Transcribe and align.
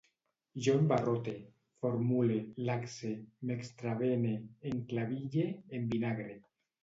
Jo 0.67 0.73
embarrote, 0.83 1.33
formule, 1.83 2.37
laxe, 2.69 3.11
m'extravene, 3.49 4.33
enclaville, 4.73 5.47
envinagre 5.81 6.35